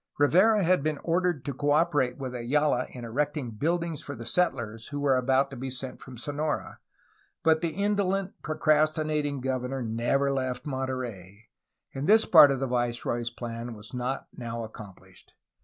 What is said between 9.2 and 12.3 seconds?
governor never left Monterey, and this